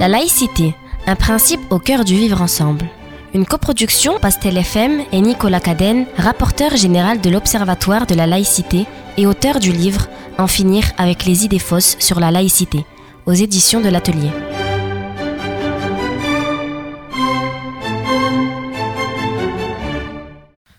[0.00, 0.74] La laïcité,
[1.06, 2.88] un principe au cœur du vivre ensemble.
[3.34, 8.86] Une coproduction Pastel FM et Nicolas Cadenne, rapporteur général de l'Observatoire de la laïcité
[9.18, 10.08] et auteur du livre
[10.38, 12.86] En finir avec les idées fausses sur la laïcité,
[13.26, 14.30] aux éditions de l'Atelier.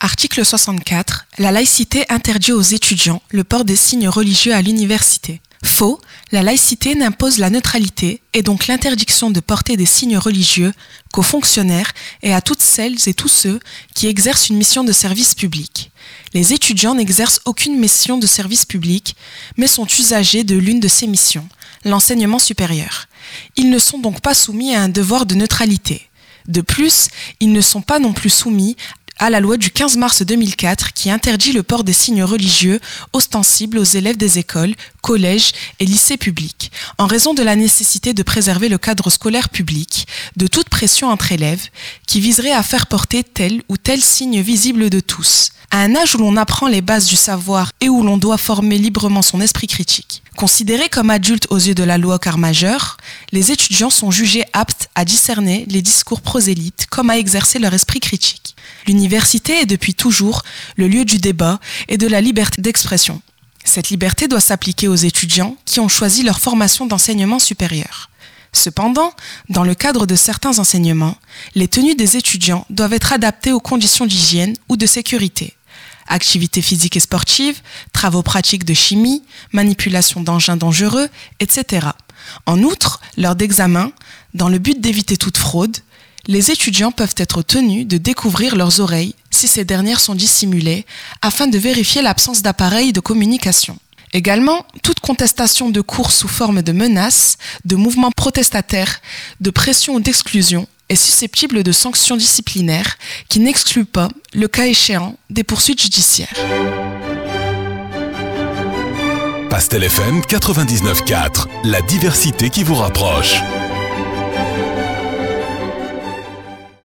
[0.00, 1.26] Article 64.
[1.38, 5.40] La laïcité interdit aux étudiants le port des signes religieux à l'université.
[5.64, 5.98] Faux,
[6.30, 10.72] la laïcité n'impose la neutralité et donc l'interdiction de porter des signes religieux
[11.12, 13.60] qu'aux fonctionnaires et à toutes celles et tous ceux
[13.94, 15.90] qui exercent une mission de service public.
[16.34, 19.16] Les étudiants n'exercent aucune mission de service public,
[19.56, 21.48] mais sont usagers de l'une de ces missions,
[21.84, 23.06] l'enseignement supérieur.
[23.56, 26.10] Ils ne sont donc pas soumis à un devoir de neutralité.
[26.46, 27.08] De plus,
[27.40, 28.76] ils ne sont pas non plus soumis
[29.18, 32.80] à la loi du 15 mars 2004 qui interdit le port des signes religieux
[33.12, 38.22] ostensibles aux élèves des écoles, collèges et lycées publics, en raison de la nécessité de
[38.22, 40.06] préserver le cadre scolaire public
[40.36, 41.68] de toute pression entre élèves
[42.06, 46.14] qui viserait à faire porter tel ou tel signe visible de tous, à un âge
[46.14, 49.66] où l'on apprend les bases du savoir et où l'on doit former librement son esprit
[49.66, 50.22] critique.
[50.36, 52.96] Considérés comme adultes aux yeux de la loi car majeur,
[53.30, 58.00] les étudiants sont jugés aptes à discerner les discours prosélytes comme à exercer leur esprit
[58.00, 58.53] critique.
[58.86, 60.42] L'université est depuis toujours
[60.76, 63.20] le lieu du débat et de la liberté d'expression.
[63.64, 68.10] Cette liberté doit s'appliquer aux étudiants qui ont choisi leur formation d'enseignement supérieur.
[68.52, 69.12] Cependant,
[69.48, 71.16] dans le cadre de certains enseignements,
[71.54, 75.54] les tenues des étudiants doivent être adaptées aux conditions d'hygiène ou de sécurité.
[76.06, 77.60] Activités physiques et sportives,
[77.92, 81.08] travaux pratiques de chimie, manipulation d'engins dangereux,
[81.40, 81.88] etc.
[82.46, 83.92] En outre, lors d'examens,
[84.34, 85.78] dans le but d'éviter toute fraude,
[86.26, 90.86] les étudiants peuvent être tenus de découvrir leurs oreilles si ces dernières sont dissimulées
[91.22, 93.78] afin de vérifier l'absence d'appareils de communication.
[94.12, 99.00] Également, toute contestation de cours sous forme de menaces, de mouvements protestataires,
[99.40, 102.96] de pression ou d'exclusion est susceptible de sanctions disciplinaires
[103.28, 106.34] qui n'excluent pas, le cas échéant, des poursuites judiciaires.
[109.50, 113.40] Pastel FM 99.4, la diversité qui vous rapproche.